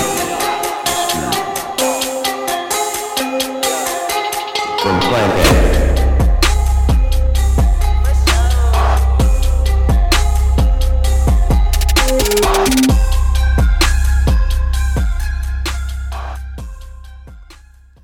From 4.80 5.00
Plan 5.00 5.32
A. 5.32 5.72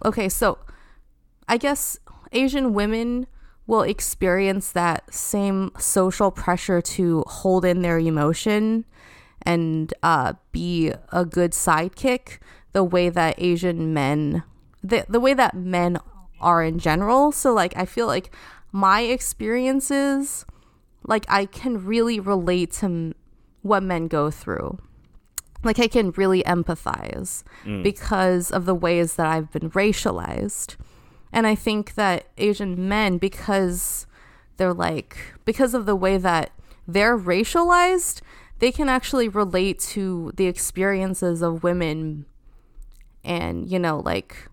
Okay, 0.03 0.29
so 0.29 0.57
I 1.47 1.57
guess 1.57 1.99
Asian 2.31 2.73
women 2.73 3.27
will 3.67 3.81
experience 3.81 4.71
that 4.71 5.13
same 5.13 5.71
social 5.77 6.31
pressure 6.31 6.81
to 6.81 7.23
hold 7.27 7.65
in 7.65 7.81
their 7.81 7.99
emotion 7.99 8.85
and 9.41 9.93
uh, 10.01 10.33
be 10.51 10.91
a 11.11 11.25
good 11.25 11.51
sidekick 11.51 12.39
the 12.71 12.83
way 12.83 13.09
that 13.09 13.35
Asian 13.37 13.93
men, 13.93 14.43
the, 14.81 15.05
the 15.07 15.19
way 15.19 15.33
that 15.33 15.55
men 15.55 15.97
are 16.39 16.63
in 16.63 16.79
general. 16.79 17.31
So, 17.31 17.53
like, 17.53 17.75
I 17.77 17.85
feel 17.85 18.07
like 18.07 18.33
my 18.71 19.01
experiences, 19.01 20.45
like, 21.03 21.25
I 21.27 21.45
can 21.45 21.85
really 21.85 22.19
relate 22.19 22.71
to 22.73 22.85
m- 22.85 23.15
what 23.61 23.83
men 23.83 24.07
go 24.07 24.31
through 24.31 24.79
like 25.63 25.79
I 25.79 25.87
can 25.87 26.11
really 26.11 26.43
empathize 26.43 27.43
because 27.83 28.51
of 28.51 28.65
the 28.65 28.75
ways 28.75 29.15
that 29.15 29.25
I've 29.25 29.51
been 29.51 29.71
racialized. 29.71 30.75
And 31.33 31.47
I 31.47 31.55
think 31.55 31.95
that 31.95 32.26
Asian 32.37 32.87
men 32.87 33.17
because 33.17 34.05
they're 34.57 34.73
like 34.73 35.17
because 35.45 35.73
of 35.73 35.85
the 35.85 35.95
way 35.95 36.17
that 36.17 36.51
they're 36.87 37.17
racialized, 37.17 38.21
they 38.59 38.71
can 38.71 38.89
actually 38.89 39.27
relate 39.27 39.79
to 39.79 40.31
the 40.35 40.47
experiences 40.47 41.41
of 41.41 41.63
women 41.63 42.25
and, 43.23 43.69
you 43.69 43.79
know, 43.79 43.99
like 43.99 44.47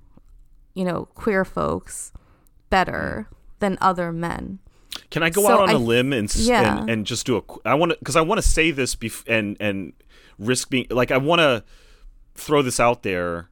you 0.75 0.85
know, 0.85 1.07
queer 1.15 1.45
folks 1.45 2.13
better 2.69 3.29
mm. 3.31 3.37
than 3.61 3.79
other 3.81 4.13
men. 4.13 4.59
Can 5.11 5.23
I 5.23 5.31
go 5.31 5.43
So 5.43 5.49
out 5.49 5.61
on 5.63 5.71
I 5.71 5.73
a 5.75 5.79
limb 5.79 6.13
and 6.13 6.35
yeah. 6.35 6.79
and, 6.81 6.91
and 6.91 7.07
just 7.07 7.27
do 7.27 7.37
a? 7.37 7.69
I 7.69 7.75
want 7.75 7.93
to 7.93 7.99
because 7.99 8.17
I 8.17 8.21
want 8.21 8.43
to 8.43 8.47
say 8.47 8.71
this 8.71 8.95
bef- 8.97 9.27
and 9.29 9.57
and 9.61 9.93
risk 10.39 10.71
being 10.71 10.87
like 10.91 11.11
I 11.11 11.17
want 11.19 11.41
to 11.41 11.65
throw 12.35 12.63
this 12.63 12.81
out 12.81 13.03
there 13.05 13.49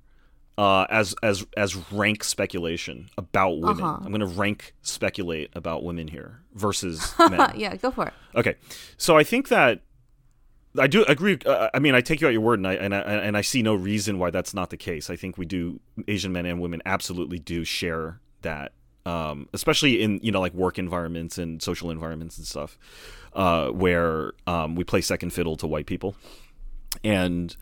uh, 0.59 0.87
as 0.91 1.15
as 1.23 1.47
as 1.57 1.77
rank 1.93 2.25
speculation 2.25 3.09
about 3.17 3.61
women. 3.61 3.85
Uh-huh. 3.85 3.99
I'm 4.03 4.13
going 4.13 4.21
to 4.21 4.27
rank 4.27 4.75
speculate 4.83 5.51
about 5.55 5.83
women 5.83 6.09
here 6.09 6.41
versus 6.55 7.15
men. 7.19 7.53
yeah, 7.57 7.77
go 7.77 7.91
for 7.91 8.07
it. 8.07 8.15
Okay, 8.35 8.57
so 8.97 9.17
I 9.17 9.25
think 9.25 9.49
that 9.49 9.81
I 10.79 10.87
do 10.87 11.05
agree. 11.05 11.39
Uh, 11.45 11.69
I 11.75 11.79
mean, 11.79 11.95
I 11.95 12.01
take 12.01 12.21
you 12.21 12.27
at 12.27 12.33
your 12.33 12.43
word, 12.43 12.59
and 12.59 12.67
I, 12.67 12.75
and 12.75 12.95
I 12.95 12.99
and 13.01 13.37
I 13.37 13.43
see 13.43 13.63
no 13.63 13.75
reason 13.75 14.19
why 14.19 14.31
that's 14.31 14.55
not 14.55 14.71
the 14.71 14.77
case. 14.77 15.11
I 15.11 15.17
think 15.17 15.37
we 15.37 15.45
do 15.45 15.81
Asian 16.09 16.33
men 16.33 16.47
and 16.47 16.61
women 16.61 16.81
absolutely 16.87 17.39
do 17.39 17.65
share 17.65 18.21
that, 18.41 18.73
um, 19.05 19.49
especially 19.53 20.03
in 20.03 20.21
you 20.23 20.33
know 20.33 20.41
like 20.41 20.55
work 20.55 20.79
environments 20.79 21.39
and 21.39 21.63
social 21.63 21.91
environments 21.91 22.39
and 22.39 22.47
stuff, 22.47 22.79
uh, 23.35 23.69
where 23.69 24.33
um, 24.47 24.75
we 24.75 24.85
play 24.85 25.01
second 25.03 25.31
fiddle 25.31 25.57
to 25.57 25.67
white 25.67 25.87
people, 25.87 26.15
and 27.05 27.55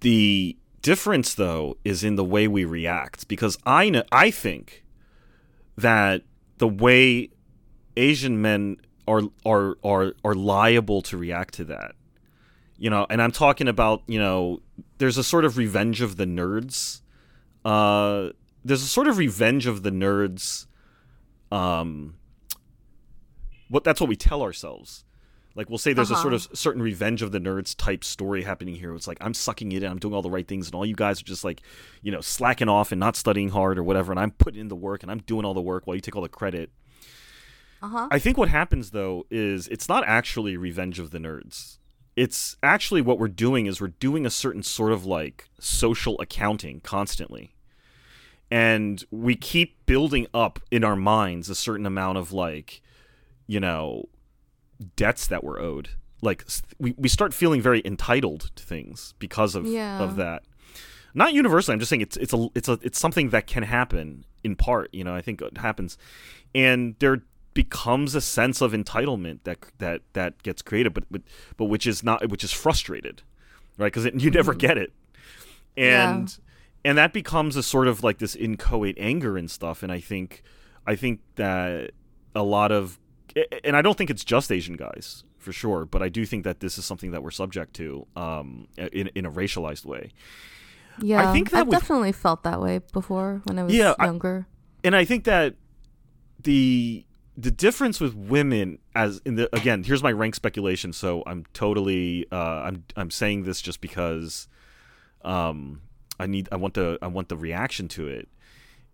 the 0.00 0.56
difference 0.82 1.34
though 1.34 1.76
is 1.84 2.04
in 2.04 2.16
the 2.16 2.24
way 2.24 2.48
we 2.48 2.64
react 2.64 3.28
because 3.28 3.56
I 3.64 3.88
know 3.88 4.02
I 4.10 4.30
think 4.30 4.84
that 5.76 6.22
the 6.58 6.68
way 6.68 7.30
Asian 7.96 8.42
men 8.42 8.76
are 9.06 9.22
are 9.46 9.76
are 9.84 10.14
are 10.24 10.34
liable 10.34 11.02
to 11.02 11.16
react 11.16 11.54
to 11.54 11.64
that. 11.64 11.94
You 12.78 12.90
know, 12.90 13.06
and 13.08 13.22
I'm 13.22 13.30
talking 13.30 13.68
about, 13.68 14.02
you 14.08 14.18
know, 14.18 14.60
there's 14.98 15.16
a 15.16 15.24
sort 15.24 15.44
of 15.44 15.56
revenge 15.56 16.00
of 16.00 16.16
the 16.16 16.24
nerds. 16.26 17.00
Uh 17.64 18.30
there's 18.64 18.82
a 18.82 18.86
sort 18.86 19.08
of 19.08 19.18
revenge 19.18 19.66
of 19.66 19.82
the 19.82 19.90
nerds 19.90 20.66
um 21.50 22.14
what 23.68 23.84
that's 23.84 24.00
what 24.00 24.08
we 24.08 24.16
tell 24.16 24.42
ourselves. 24.42 25.04
Like 25.54 25.68
we'll 25.68 25.78
say 25.78 25.92
there's 25.92 26.10
a 26.10 26.16
sort 26.16 26.34
of 26.34 26.48
certain 26.54 26.82
revenge 26.82 27.22
of 27.22 27.32
the 27.32 27.38
nerds 27.38 27.76
type 27.76 28.04
story 28.04 28.42
happening 28.42 28.74
here. 28.74 28.94
It's 28.94 29.06
like 29.06 29.18
I'm 29.20 29.34
sucking 29.34 29.72
it 29.72 29.82
in, 29.82 29.90
I'm 29.90 29.98
doing 29.98 30.14
all 30.14 30.22
the 30.22 30.30
right 30.30 30.46
things, 30.46 30.66
and 30.66 30.74
all 30.74 30.86
you 30.86 30.94
guys 30.94 31.20
are 31.20 31.24
just 31.24 31.44
like, 31.44 31.62
you 32.00 32.10
know, 32.10 32.20
slacking 32.20 32.68
off 32.68 32.92
and 32.92 32.98
not 32.98 33.16
studying 33.16 33.50
hard 33.50 33.78
or 33.78 33.82
whatever. 33.82 34.12
And 34.12 34.20
I'm 34.20 34.30
putting 34.30 34.60
in 34.60 34.68
the 34.68 34.76
work 34.76 35.02
and 35.02 35.10
I'm 35.10 35.20
doing 35.20 35.44
all 35.44 35.54
the 35.54 35.60
work 35.60 35.86
while 35.86 35.94
you 35.94 36.00
take 36.00 36.16
all 36.16 36.22
the 36.22 36.28
credit. 36.28 36.70
Uh-huh. 37.82 38.08
I 38.10 38.18
think 38.18 38.38
what 38.38 38.48
happens 38.48 38.92
though 38.92 39.26
is 39.30 39.68
it's 39.68 39.88
not 39.88 40.04
actually 40.06 40.56
revenge 40.56 40.98
of 40.98 41.10
the 41.10 41.18
nerds. 41.18 41.78
It's 42.14 42.56
actually 42.62 43.00
what 43.00 43.18
we're 43.18 43.28
doing 43.28 43.66
is 43.66 43.80
we're 43.80 43.88
doing 43.88 44.24
a 44.24 44.30
certain 44.30 44.62
sort 44.62 44.92
of 44.92 45.04
like 45.04 45.48
social 45.58 46.20
accounting 46.20 46.80
constantly. 46.80 47.54
And 48.50 49.02
we 49.10 49.34
keep 49.34 49.86
building 49.86 50.26
up 50.34 50.60
in 50.70 50.84
our 50.84 50.94
minds 50.94 51.48
a 51.48 51.54
certain 51.54 51.86
amount 51.86 52.18
of 52.18 52.32
like, 52.32 52.82
you 53.46 53.58
know, 53.58 54.08
debts 54.82 55.26
that 55.26 55.42
we're 55.44 55.60
owed. 55.60 55.90
Like 56.20 56.44
we, 56.78 56.94
we 56.96 57.08
start 57.08 57.34
feeling 57.34 57.60
very 57.60 57.82
entitled 57.84 58.50
to 58.54 58.62
things 58.62 59.14
because 59.18 59.54
of 59.54 59.66
Yeah. 59.66 60.00
of 60.00 60.16
that. 60.16 60.44
Not 61.14 61.34
universally. 61.34 61.74
I'm 61.74 61.78
just 61.78 61.90
saying 61.90 62.00
it's 62.00 62.16
it's 62.16 62.32
a 62.32 62.48
it's 62.54 62.68
a 62.68 62.78
it's 62.82 62.98
something 62.98 63.30
that 63.30 63.46
can 63.46 63.64
happen 63.64 64.24
in 64.44 64.56
part. 64.56 64.92
You 64.92 65.04
know, 65.04 65.14
I 65.14 65.20
think 65.20 65.42
it 65.42 65.58
happens, 65.58 65.98
and 66.54 66.94
there 67.00 67.22
becomes 67.54 68.14
a 68.14 68.20
sense 68.20 68.60
of 68.60 68.72
entitlement 68.72 69.40
that 69.44 69.58
that 69.78 70.00
that 70.14 70.42
gets 70.42 70.62
created, 70.62 70.94
but 70.94 71.04
but 71.10 71.22
but 71.56 71.66
which 71.66 71.86
is 71.86 72.02
not 72.02 72.28
which 72.30 72.44
is 72.44 72.52
frustrated, 72.52 73.22
right? 73.76 73.92
Because 73.92 74.06
you 74.22 74.30
never 74.30 74.54
mm. 74.54 74.58
get 74.58 74.78
it, 74.78 74.92
and 75.76 76.38
and 76.84 76.98
that 76.98 77.12
becomes 77.12 77.56
a 77.56 77.62
sort 77.62 77.88
of 77.88 78.02
like 78.02 78.18
this 78.18 78.34
inchoate 78.34 78.96
anger 78.98 79.36
and 79.36 79.50
stuff. 79.50 79.82
And 79.82 79.92
I 79.92 80.00
think 80.00 80.42
I 80.86 80.96
think 80.96 81.20
that 81.36 81.92
a 82.34 82.42
lot 82.42 82.72
of 82.72 82.98
and 83.64 83.76
I 83.76 83.82
don't 83.82 83.96
think 83.96 84.10
it's 84.10 84.24
just 84.24 84.50
Asian 84.52 84.76
guys 84.76 85.24
for 85.38 85.52
sure, 85.52 85.84
but 85.84 86.02
I 86.02 86.08
do 86.08 86.24
think 86.26 86.44
that 86.44 86.60
this 86.60 86.78
is 86.78 86.84
something 86.84 87.10
that 87.12 87.22
we're 87.22 87.30
subject 87.30 87.74
to 87.74 88.06
um, 88.16 88.68
in 88.76 89.08
in 89.14 89.26
a 89.26 89.30
racialized 89.30 89.84
way. 89.84 90.10
Yeah, 91.00 91.28
I 91.28 91.32
think 91.32 91.50
that 91.50 91.60
I've 91.60 91.66
with- 91.68 91.78
definitely 91.78 92.12
felt 92.12 92.42
that 92.44 92.60
way 92.60 92.80
before 92.92 93.40
when 93.44 93.58
I 93.58 93.64
was 93.64 93.74
Yeah, 93.74 93.94
I- 93.98 94.04
younger. 94.06 94.46
and 94.84 94.94
I 94.94 95.04
think 95.04 95.24
that 95.24 95.54
the 96.42 97.04
the 97.36 97.50
difference 97.50 97.98
with 97.98 98.14
women 98.14 98.78
as 98.94 99.20
in 99.24 99.36
the 99.36 99.48
again 99.56 99.84
here's 99.84 100.02
my 100.02 100.12
rank 100.12 100.34
speculation 100.34 100.92
so 100.92 101.22
I'm 101.26 101.46
totally 101.54 102.26
uh, 102.30 102.36
I'm 102.36 102.84
I'm 102.96 103.10
saying 103.10 103.44
this 103.44 103.62
just 103.62 103.80
because 103.80 104.48
um 105.24 105.80
I 106.20 106.26
need 106.26 106.48
I 106.52 106.56
want 106.56 106.74
the 106.74 106.98
I 107.00 107.06
want 107.06 107.28
the 107.30 107.36
reaction 107.36 107.88
to 107.88 108.06
it 108.06 108.28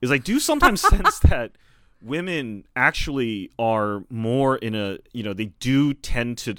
is 0.00 0.12
I 0.12 0.18
do 0.18 0.38
sometimes 0.38 0.80
sense 0.88 1.18
that 1.20 1.52
women 2.00 2.64
actually 2.76 3.50
are 3.58 4.04
more 4.08 4.56
in 4.56 4.74
a 4.74 4.98
you 5.12 5.22
know 5.22 5.32
they 5.32 5.46
do 5.60 5.92
tend 5.94 6.38
to 6.38 6.54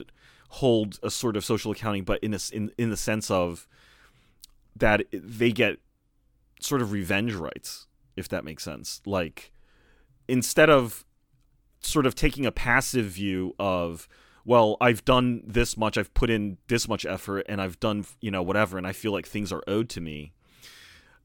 hold 0.49 0.99
a 1.03 1.09
sort 1.09 1.37
of 1.37 1.45
social 1.45 1.71
accounting 1.71 2.03
but 2.03 2.21
in 2.23 2.31
this 2.31 2.49
in 2.49 2.71
in 2.77 2.89
the 2.89 2.97
sense 2.97 3.29
of 3.29 3.67
that 4.75 5.03
they 5.11 5.51
get 5.51 5.77
sort 6.59 6.81
of 6.81 6.91
revenge 6.91 7.33
rights 7.33 7.87
if 8.19 8.27
that 8.29 8.43
makes 8.43 8.63
sense. 8.63 9.01
Like 9.05 9.51
instead 10.27 10.69
of 10.69 11.05
sort 11.79 12.05
of 12.05 12.13
taking 12.13 12.45
a 12.45 12.51
passive 12.51 13.05
view 13.05 13.55
of 13.57 14.07
well 14.43 14.75
i've 14.81 15.05
done 15.05 15.41
this 15.45 15.77
much 15.77 15.97
i've 15.97 16.13
put 16.13 16.29
in 16.29 16.57
this 16.67 16.89
much 16.89 17.05
effort 17.05 17.45
and 17.47 17.61
i've 17.61 17.79
done 17.79 18.05
you 18.19 18.29
know 18.29 18.43
whatever 18.43 18.77
and 18.77 18.85
i 18.85 18.91
feel 18.91 19.13
like 19.13 19.25
things 19.25 19.49
are 19.49 19.63
owed 19.65 19.87
to 19.87 20.01
me 20.01 20.33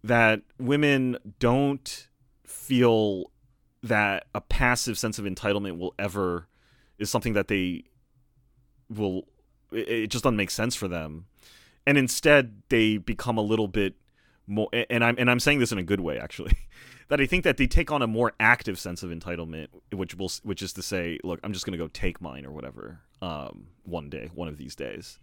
that 0.04 0.42
women 0.60 1.16
don't 1.40 2.06
feel 2.46 3.32
that 3.84 4.24
a 4.34 4.40
passive 4.40 4.98
sense 4.98 5.18
of 5.18 5.26
entitlement 5.26 5.78
will 5.78 5.94
ever 5.98 6.48
is 6.98 7.10
something 7.10 7.34
that 7.34 7.48
they 7.48 7.84
will 8.88 9.24
it, 9.70 9.88
it 9.88 10.06
just 10.08 10.24
doesn't 10.24 10.36
make 10.36 10.50
sense 10.50 10.74
for 10.74 10.88
them. 10.88 11.26
And 11.86 11.98
instead 11.98 12.62
they 12.70 12.96
become 12.96 13.36
a 13.36 13.42
little 13.42 13.68
bit 13.68 13.94
more 14.46 14.68
and 14.90 15.04
I'm 15.04 15.16
and 15.18 15.30
I'm 15.30 15.38
saying 15.38 15.58
this 15.58 15.70
in 15.70 15.78
a 15.78 15.82
good 15.82 16.00
way 16.00 16.18
actually 16.18 16.56
that 17.08 17.20
I 17.20 17.26
think 17.26 17.44
that 17.44 17.58
they 17.58 17.66
take 17.66 17.92
on 17.92 18.00
a 18.00 18.06
more 18.06 18.32
active 18.40 18.78
sense 18.78 19.02
of 19.02 19.10
entitlement 19.10 19.68
which 19.92 20.14
will 20.14 20.30
which 20.42 20.62
is 20.62 20.72
to 20.74 20.82
say 20.82 21.18
look 21.22 21.40
I'm 21.44 21.52
just 21.52 21.66
going 21.66 21.78
to 21.78 21.82
go 21.82 21.88
take 21.88 22.22
mine 22.22 22.46
or 22.46 22.52
whatever 22.52 23.00
um 23.20 23.66
one 23.84 24.08
day 24.08 24.30
one 24.34 24.48
of 24.48 24.56
these 24.56 24.74
days. 24.74 25.18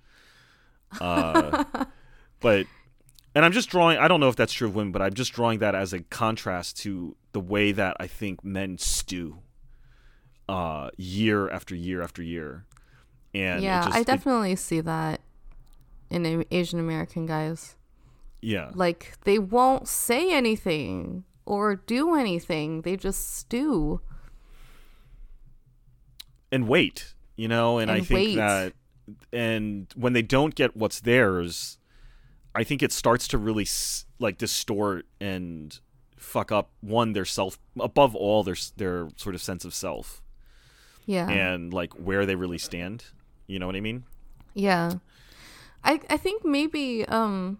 Uh 1.00 1.64
but 2.40 2.68
and 3.36 3.46
I'm 3.46 3.52
just 3.52 3.70
drawing 3.70 3.98
I 3.98 4.08
don't 4.08 4.20
know 4.20 4.30
if 4.30 4.36
that's 4.36 4.54
true 4.54 4.68
of 4.68 4.76
women 4.76 4.92
but 4.92 5.02
I'm 5.02 5.14
just 5.14 5.34
drawing 5.34 5.60
that 5.60 5.76
as 5.76 5.94
a 5.94 6.00
contrast 6.02 6.78
to 6.80 7.16
the 7.32 7.40
way 7.40 7.72
that 7.72 7.98
I 8.00 8.08
think 8.08 8.44
men 8.44 8.78
stew 8.78 9.40
uh 10.50 10.90
year 10.98 11.50
after 11.50 11.76
year 11.76 12.02
after 12.02 12.22
year 12.22 12.66
and 13.34 13.64
yeah, 13.64 13.84
just- 13.86 13.96
I 13.96 14.00
it- 14.02 14.08
definitely 14.08 14.56
see 14.58 14.82
that 14.82 15.22
in 16.10 16.46
Asian 16.52 16.80
American 16.80 17.26
guys. 17.26 17.76
yeah 18.42 18.72
Like 18.74 19.14
they 19.24 19.40
won't 19.40 19.88
say 19.88 20.34
anything 20.34 21.24
or 21.46 21.76
do 21.76 22.16
anything. 22.16 22.82
They 22.82 22.96
just 22.98 23.36
stew. 23.38 24.02
and 26.52 26.68
wait, 26.68 27.14
you 27.36 27.48
know, 27.48 27.78
and, 27.78 27.90
I 27.90 28.02
think 28.02 28.10
wait. 28.12 28.36
that 28.36 28.74
and 29.34 29.88
when 29.96 30.14
they 30.14 30.22
don't 30.22 30.54
get 30.56 30.76
what's 30.76 31.00
theirs, 31.02 31.78
I 32.54 32.64
think 32.64 32.84
it 32.84 32.92
starts 32.92 33.28
to 33.30 33.38
really 33.38 33.68
like 34.20 34.38
distort 34.38 35.06
and 35.20 35.80
fuck 36.18 36.52
up 36.52 36.70
one 36.82 37.14
their 37.14 37.26
self 37.26 37.58
above 37.80 38.16
all 38.16 38.44
their 38.44 38.56
their 38.78 39.08
sort 39.16 39.36
of 39.36 39.42
sense 39.42 39.66
of 39.66 39.74
self 39.74 40.22
Yeah. 41.06 41.28
and 41.30 41.74
like 41.74 41.94
where 41.94 42.26
they 42.26 42.36
really 42.36 42.58
stand. 42.60 43.06
You 43.48 43.60
know 43.60 43.66
what 43.68 43.76
I 43.76 43.82
mean? 43.82 44.04
Yeah. 44.54 44.94
I 45.84 46.00
I 46.10 46.18
think 46.18 46.46
maybe 46.46 47.06
um 47.08 47.58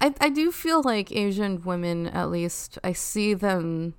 I 0.00 0.14
I 0.20 0.28
do 0.28 0.52
feel 0.52 0.82
like 0.82 1.10
Asian 1.10 1.62
women 1.62 2.06
at 2.06 2.30
least 2.30 2.78
I 2.84 2.92
see 2.92 3.34
them 3.34 3.94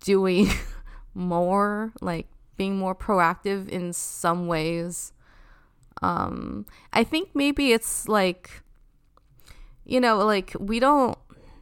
doing 0.00 0.48
more 1.14 1.92
like 2.00 2.26
being 2.56 2.76
more 2.78 2.94
proactive 2.94 3.68
in 3.68 3.92
some 3.92 4.46
ways. 4.46 5.12
Um 6.02 6.66
I 6.92 7.04
think 7.04 7.30
maybe 7.34 7.72
it's 7.72 8.08
like 8.08 8.62
you 9.84 10.00
know 10.00 10.18
like 10.24 10.54
we 10.58 10.80
don't 10.80 11.16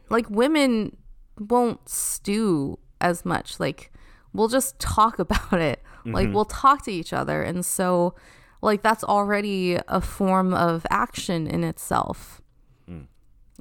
like 0.09 0.29
women 0.29 0.97
won't 1.39 1.87
stew 1.89 2.77
as 3.01 3.25
much. 3.25 3.59
Like 3.59 3.91
we'll 4.33 4.47
just 4.47 4.79
talk 4.79 5.19
about 5.25 5.53
it. 5.59 5.81
Like 6.05 6.33
we'll 6.33 6.45
talk 6.45 6.83
to 6.83 6.91
each 6.91 7.13
other. 7.13 7.41
And 7.43 7.65
so 7.65 8.13
like 8.61 8.81
that's 8.81 9.03
already 9.03 9.77
a 9.87 10.01
form 10.01 10.53
of 10.53 10.85
action 10.89 11.47
in 11.47 11.63
itself. 11.63 12.41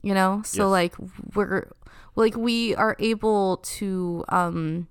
You 0.05 0.15
know? 0.15 0.43
So 0.45 0.65
Yes. 0.65 0.71
like 0.71 0.95
we're 1.37 1.71
like 2.17 2.37
we 2.37 2.75
are 2.75 2.97
able 2.99 3.59
to 3.79 4.25
um 4.29 4.89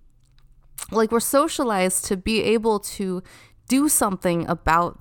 like 0.91 1.11
we're 1.11 1.19
socialized 1.19 2.05
to 2.05 2.15
be 2.17 2.41
able 2.41 2.79
to 2.79 3.21
do 3.67 3.89
something 3.89 4.47
about 4.49 4.99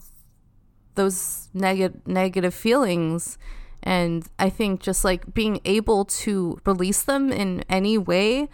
those 0.94 1.48
negative 1.54 2.00
negative 2.06 2.54
feelings 2.54 3.38
and 3.82 4.26
i 4.38 4.50
think 4.50 4.80
just 4.80 5.04
like 5.04 5.32
being 5.34 5.60
able 5.64 6.04
to 6.04 6.58
release 6.66 7.02
them 7.02 7.32
in 7.32 7.64
any 7.68 7.96
way 7.96 8.48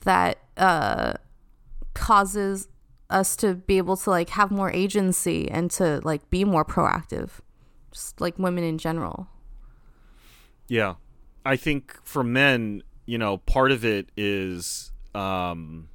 that 0.00 0.38
uh 0.56 1.12
causes 1.94 2.68
us 3.10 3.36
to 3.36 3.54
be 3.54 3.76
able 3.76 3.96
to 3.96 4.08
like 4.08 4.30
have 4.30 4.50
more 4.50 4.70
agency 4.72 5.50
and 5.50 5.70
to 5.70 6.00
like 6.04 6.28
be 6.30 6.44
more 6.44 6.64
proactive 6.64 7.40
just 7.90 8.20
like 8.20 8.38
women 8.38 8.64
in 8.64 8.78
general 8.78 9.28
Yeah. 10.68 10.94
I 11.44 11.56
think 11.56 11.98
for 12.04 12.22
men, 12.24 12.82
you 13.04 13.18
know, 13.18 13.38
part 13.38 13.72
of 13.72 13.84
it 13.84 14.08
is 14.16 14.92
um 15.14 15.88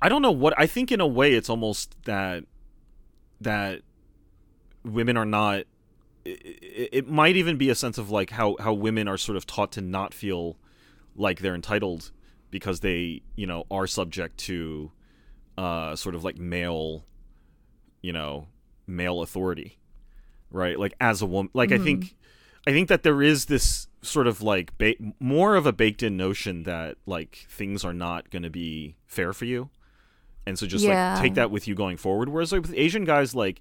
I 0.00 0.08
don't 0.08 0.22
know 0.22 0.30
what 0.30 0.54
I 0.58 0.66
think 0.66 0.92
in 0.92 1.00
a 1.00 1.06
way 1.06 1.32
it's 1.34 1.48
almost 1.50 1.96
that 2.04 2.44
that 3.40 3.80
women 4.84 5.16
are 5.16 5.24
not 5.24 5.64
it, 6.24 6.88
it 6.92 7.08
might 7.08 7.36
even 7.36 7.56
be 7.56 7.68
a 7.68 7.74
sense 7.74 7.98
of 7.98 8.10
like 8.10 8.30
how 8.30 8.56
how 8.60 8.72
women 8.72 9.08
are 9.08 9.16
sort 9.16 9.36
of 9.36 9.46
taught 9.46 9.72
to 9.72 9.80
not 9.80 10.14
feel 10.14 10.56
like 11.16 11.40
they're 11.40 11.54
entitled 11.54 12.10
because 12.50 12.80
they, 12.80 13.22
you 13.36 13.46
know, 13.46 13.64
are 13.70 13.86
subject 13.86 14.38
to 14.38 14.92
uh 15.58 15.94
sort 15.96 16.14
of 16.14 16.24
like 16.24 16.38
male 16.38 17.04
you 18.02 18.12
know, 18.12 18.48
male 18.86 19.22
authority. 19.22 19.78
Right? 20.50 20.78
Like 20.78 20.94
as 21.00 21.22
a 21.22 21.26
woman, 21.26 21.50
like 21.54 21.72
I 21.72 21.78
think 21.78 22.14
I 22.66 22.70
think 22.72 22.88
that 22.88 23.02
there 23.04 23.22
is 23.22 23.46
this 23.46 23.86
sort 24.02 24.26
of 24.26 24.42
like 24.42 24.76
ba- 24.78 24.94
more 25.20 25.56
of 25.56 25.66
a 25.66 25.72
baked 25.72 26.02
in 26.02 26.16
notion 26.16 26.64
that 26.64 26.96
like 27.06 27.46
things 27.48 27.84
are 27.84 27.92
not 27.94 28.30
going 28.30 28.42
to 28.42 28.50
be 28.50 28.96
fair 29.06 29.32
for 29.32 29.44
you. 29.44 29.70
And 30.46 30.58
so 30.58 30.66
just 30.66 30.84
Yeah. 30.84 31.14
like 31.14 31.22
take 31.22 31.34
that 31.34 31.50
with 31.50 31.66
you 31.68 31.74
going 31.74 31.96
forward 31.96 32.28
whereas 32.28 32.52
like 32.52 32.62
with 32.62 32.74
Asian 32.76 33.04
guys 33.04 33.34
like 33.34 33.60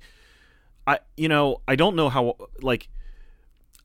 I 0.88 1.00
you 1.18 1.28
know, 1.28 1.62
I 1.68 1.76
don't 1.76 1.96
know 1.96 2.10
how 2.10 2.36
like 2.62 2.90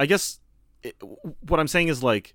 I 0.01 0.07
guess 0.07 0.41
it, 0.83 0.97
what 1.41 1.61
I'm 1.61 1.69
saying 1.69 1.89
is 1.89 2.03
like 2.03 2.35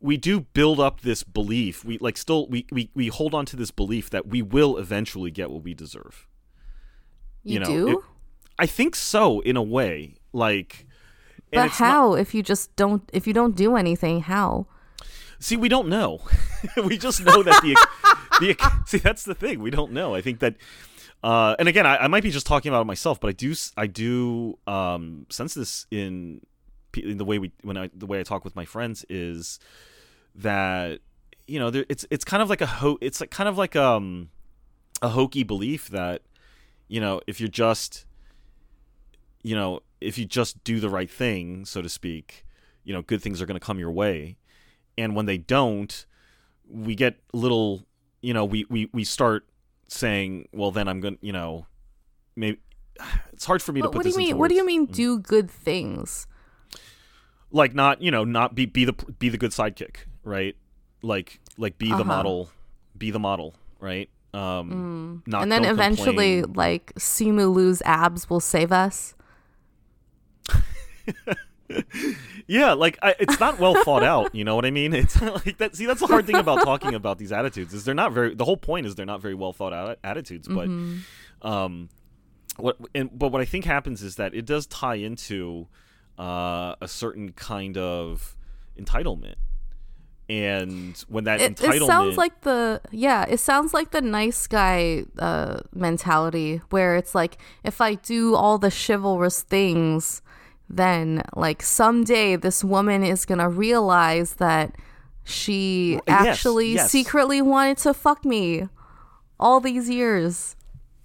we 0.00 0.16
do 0.16 0.40
build 0.40 0.80
up 0.80 1.00
this 1.00 1.22
belief. 1.22 1.84
We 1.84 1.98
like 1.98 2.16
still 2.16 2.46
we, 2.48 2.66
we 2.70 2.90
we 2.94 3.06
hold 3.08 3.34
on 3.34 3.46
to 3.46 3.56
this 3.56 3.70
belief 3.70 4.10
that 4.10 4.26
we 4.26 4.42
will 4.42 4.76
eventually 4.78 5.30
get 5.30 5.50
what 5.50 5.62
we 5.62 5.74
deserve. 5.74 6.26
you, 7.42 7.54
You 7.54 7.60
know, 7.60 7.66
do 7.66 7.88
it- 7.98 8.04
I 8.58 8.66
think 8.66 8.94
so 8.96 9.40
in 9.40 9.56
a 9.56 9.62
way. 9.62 10.16
Like 10.32 10.86
but 11.52 11.66
it's 11.66 11.80
not- 11.80 11.86
how 11.86 12.14
if 12.14 12.34
you 12.34 12.42
just 12.42 12.74
don't 12.76 13.08
if 13.12 13.26
you 13.26 13.32
don't 13.32 13.56
do 13.56 13.76
anything 13.76 14.20
how 14.22 14.66
See, 15.40 15.56
we 15.58 15.68
don't 15.68 15.88
know. 15.88 16.20
we 16.84 16.96
just 16.96 17.22
know 17.22 17.42
that 17.42 17.60
the 17.62 17.74
the 18.40 18.82
see 18.86 18.98
that's 18.98 19.24
the 19.24 19.34
thing. 19.34 19.60
We 19.60 19.70
don't 19.70 19.92
know. 19.92 20.14
I 20.14 20.22
think 20.22 20.38
that, 20.40 20.54
uh, 21.24 21.56
and 21.58 21.68
again, 21.68 21.86
I, 21.86 21.96
I 21.96 22.06
might 22.06 22.22
be 22.22 22.30
just 22.30 22.46
talking 22.46 22.68
about 22.68 22.82
it 22.82 22.84
myself, 22.84 23.18
but 23.18 23.28
I 23.28 23.32
do 23.32 23.54
I 23.78 23.86
do 23.86 24.58
um, 24.66 25.24
sense 25.30 25.54
this 25.54 25.86
in, 25.90 26.42
in 26.94 27.16
the 27.16 27.24
way 27.24 27.38
we 27.38 27.50
when 27.62 27.78
I 27.78 27.88
the 27.94 28.04
way 28.04 28.20
I 28.20 28.24
talk 28.24 28.44
with 28.44 28.54
my 28.54 28.66
friends 28.66 29.06
is 29.08 29.58
that 30.34 31.00
you 31.46 31.58
know 31.58 31.70
there, 31.70 31.86
it's 31.88 32.04
it's 32.10 32.26
kind 32.26 32.42
of 32.42 32.50
like 32.50 32.60
a 32.60 32.66
ho- 32.66 32.98
it's 33.00 33.22
like 33.22 33.30
kind 33.30 33.48
of 33.48 33.56
like 33.56 33.74
um 33.74 34.28
a 35.00 35.08
hokey 35.08 35.44
belief 35.44 35.88
that 35.88 36.20
you 36.88 37.00
know 37.00 37.22
if 37.26 37.40
you're 37.40 37.48
just 37.48 38.04
you 39.42 39.56
know 39.56 39.80
if 40.02 40.18
you 40.18 40.26
just 40.26 40.62
do 40.62 40.78
the 40.78 40.90
right 40.90 41.10
thing 41.10 41.64
so 41.64 41.80
to 41.80 41.88
speak 41.88 42.44
you 42.84 42.92
know 42.92 43.00
good 43.00 43.22
things 43.22 43.40
are 43.40 43.46
going 43.46 43.58
to 43.58 43.66
come 43.66 43.78
your 43.78 43.90
way. 43.90 44.36
And 44.98 45.16
when 45.16 45.24
they 45.24 45.38
don't 45.38 46.04
we 46.68 46.94
get 46.94 47.16
little 47.32 47.86
you 48.20 48.34
know 48.34 48.44
we 48.44 48.66
we, 48.68 48.90
we 48.92 49.04
start 49.04 49.46
saying 49.94 50.48
well 50.52 50.70
then 50.70 50.88
i'm 50.88 51.00
going 51.00 51.16
to 51.16 51.26
you 51.26 51.32
know 51.32 51.66
maybe 52.36 52.58
it's 53.32 53.44
hard 53.44 53.62
for 53.62 53.72
me 53.72 53.80
to 53.80 53.86
But 53.88 53.92
put 53.92 53.98
what 53.98 54.02
do 54.04 54.08
this 54.08 54.16
you 54.16 54.24
mean 54.26 54.38
what 54.38 54.48
do 54.48 54.54
you 54.56 54.66
mean 54.66 54.86
do 54.86 55.18
good 55.18 55.50
things? 55.50 56.26
Like 57.50 57.72
not 57.74 58.02
you 58.02 58.10
know 58.10 58.24
not 58.24 58.54
be 58.54 58.66
be 58.66 58.84
the 58.84 58.92
be 59.18 59.28
the 59.28 59.38
good 59.38 59.52
sidekick 59.52 60.06
right? 60.24 60.56
Like 61.02 61.38
like 61.56 61.78
be 61.78 61.90
the 61.90 61.94
Uh-huh. 61.94 62.04
model 62.04 62.50
be 62.98 63.10
the 63.12 63.20
model 63.20 63.54
right? 63.78 64.10
Um 64.34 65.22
not 65.26 65.38
Mm. 65.38 65.42
and 65.42 65.52
then 65.52 65.64
eventually 65.64 66.42
complain. 66.42 66.52
like 66.56 66.92
Simu 66.98 67.54
Liu's 67.54 67.80
abs 67.84 68.28
will 68.28 68.40
save 68.40 68.72
us 68.72 69.14
yeah 72.46 72.72
like 72.72 72.98
I, 73.02 73.14
it's 73.18 73.40
not 73.40 73.58
well 73.58 73.74
thought 73.84 74.02
out 74.04 74.34
you 74.34 74.44
know 74.44 74.54
what 74.54 74.66
i 74.66 74.70
mean? 74.70 74.92
It's 74.94 75.20
like 75.20 75.58
that 75.58 75.74
see 75.76 75.86
that's 75.86 76.00
the 76.00 76.06
hard 76.06 76.26
thing 76.26 76.36
about 76.36 76.62
talking 76.62 76.94
about 77.00 77.18
these 77.18 77.32
attitudes 77.32 77.72
is 77.72 77.84
they're 77.84 77.94
not 77.94 78.12
very 78.12 78.34
the 78.34 78.44
whole 78.44 78.56
point 78.56 78.86
is 78.86 78.94
they're 78.94 79.06
not 79.06 79.22
very 79.22 79.34
well 79.34 79.52
thought 79.52 79.72
out 79.72 79.98
attitudes 80.04 80.46
but 80.46 80.68
um 81.42 81.88
what 82.56 82.76
and 82.94 83.10
but 83.18 83.32
what 83.32 83.40
i 83.40 83.44
think 83.44 83.64
happens 83.64 84.02
is 84.02 84.16
that 84.16 84.34
it 84.34 84.44
does 84.44 84.66
tie 84.66 84.96
into 84.96 85.66
uh 86.18 86.74
a 86.80 86.86
certain 86.86 87.32
kind 87.32 87.78
of 87.78 88.36
entitlement. 88.78 89.34
And 90.26 90.96
when 91.08 91.24
that 91.24 91.40
it, 91.40 91.56
entitlement 91.56 91.82
it 91.82 91.86
sounds 91.86 92.16
like 92.16 92.40
the 92.40 92.80
yeah 92.90 93.26
it 93.28 93.40
sounds 93.40 93.74
like 93.74 93.90
the 93.90 94.00
nice 94.00 94.46
guy 94.46 95.04
uh 95.18 95.58
mentality 95.74 96.62
where 96.70 96.96
it's 96.96 97.14
like 97.14 97.36
if 97.62 97.82
i 97.82 97.94
do 97.94 98.34
all 98.34 98.56
the 98.56 98.70
chivalrous 98.70 99.42
things 99.42 100.22
then 100.68 101.22
like 101.34 101.62
someday 101.62 102.36
this 102.36 102.64
woman 102.64 103.04
is 103.04 103.24
gonna 103.24 103.48
realize 103.48 104.34
that 104.34 104.74
she 105.24 106.00
actually 106.06 106.74
yes. 106.74 106.90
secretly 106.90 107.40
wanted 107.40 107.78
to 107.78 107.94
fuck 107.94 108.24
me 108.24 108.68
all 109.40 109.60
these 109.60 109.88
years. 109.88 110.56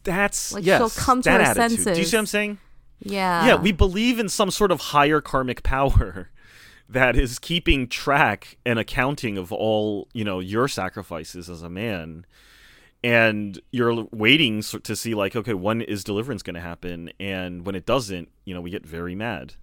That's 0.04 0.54
like, 0.54 0.66
yes, 0.66 0.80
she'll 0.80 1.04
come 1.04 1.22
to 1.22 1.30
that 1.30 1.58
her 1.58 1.62
attitude. 1.64 1.94
do 1.94 2.00
you 2.00 2.06
see 2.06 2.16
what 2.16 2.22
i'm 2.22 2.26
saying? 2.26 2.58
Yeah. 3.02 3.46
Yeah 3.46 3.56
we 3.56 3.72
believe 3.72 4.20
in 4.20 4.30
some 4.30 4.52
sort 4.52 4.72
of 4.72 4.80
higher 4.80 5.22
karmic 5.22 5.64
power 5.64 6.30
that 6.90 7.16
is 7.16 7.40
keeping 7.40 7.88
track 7.88 8.58
and 8.66 8.80
accounting 8.80 9.38
of 9.38 9.52
all 9.52 10.08
you 10.14 10.24
know 10.24 10.40
your 10.40 10.68
sacrifices 10.68 11.50
as 11.50 11.62
a 11.62 11.70
man 11.70 12.26
and 13.04 13.60
you're 13.72 14.06
waiting 14.12 14.62
to 14.62 14.96
see 14.96 15.16
like 15.16 15.36
okay 15.36 15.54
when 15.54 15.82
is 15.82 16.04
deliverance 16.04 16.44
going 16.44 16.56
to 16.56 16.62
happen? 16.62 17.12
And 17.20 17.66
when 17.66 17.76
it 17.76 17.86
doesn't 17.86 18.30
you 18.46 18.54
know 18.54 18.62
we 18.62 18.70
get 18.70 18.86
very 18.86 19.16
mad 19.16 19.56